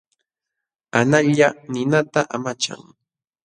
[0.99, 2.81] Analla ninata amachan.